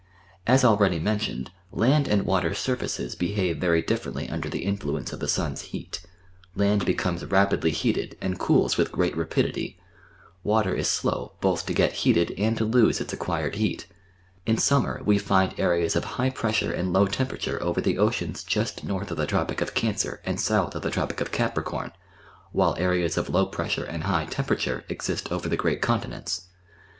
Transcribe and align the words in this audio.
As 0.47 0.65
already 0.65 0.97
mentioned, 0.97 1.51
land 1.71 2.07
and 2.07 2.27
\\ater 2.27 2.55
surfaces 2.55 3.15
hehave 3.15 3.59
very 3.59 3.83
differently 3.83 4.27
under 4.27 4.49
the 4.49 4.65
inlluencc 4.65 5.13
of 5.13 5.19
the 5.19 5.27
sun's 5.27 5.61
heat: 5.61 6.01
land 6.55 6.87
heeomes 6.87 7.31
rapidly 7.31 7.69
heated, 7.69 8.17
and 8.19 8.39
cools 8.39 8.77
with 8.77 8.91
great 8.91 9.15
rapidity; 9.15 9.79
water 10.43 10.73
is 10.73 10.87
slow 10.87 11.33
holh 11.43 11.57
to 11.63 11.73
gel 11.75 11.91
healed 11.91 12.31
and 12.35 12.57
to 12.57 12.65
lose 12.65 12.99
its 12.99 13.13
acquired 13.13 13.53
heat. 13.57 13.85
In 14.47 14.57
summer 14.57 15.03
we 15.05 15.19
find 15.19 15.53
areas 15.59 15.95
of 15.95 16.05
high 16.17 16.31
pressure 16.31 16.73
and 16.73 16.91
low 16.91 17.05
temperature 17.05 17.61
over 17.61 17.79
the 17.79 17.99
oceans 17.99 18.43
just 18.43 18.83
north 18.83 19.11
of 19.11 19.17
the 19.17 19.27
Tropic 19.27 19.61
of 19.61 19.75
Cancer 19.75 20.19
and 20.25 20.39
south 20.39 20.73
of 20.73 20.81
the 20.81 20.89
Tropic 20.89 21.21
of 21.21 21.31
Capricorn, 21.31 21.91
while 22.51 22.73
areas 22.79 23.17
of 23.19 23.29
low 23.29 23.45
pressure 23.45 23.85
and 23.85 24.05
high 24.05 24.25
temperature 24.25 24.83
exist 24.89 25.31
over 25.31 25.47
the 25.47 25.55
great 25.57 25.79
continents. 25.79 26.47